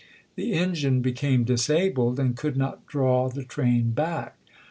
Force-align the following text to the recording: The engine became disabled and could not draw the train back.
The 0.35 0.53
engine 0.53 1.01
became 1.03 1.43
disabled 1.43 2.19
and 2.19 2.35
could 2.35 2.57
not 2.57 2.87
draw 2.87 3.29
the 3.29 3.43
train 3.43 3.91
back. 3.91 4.35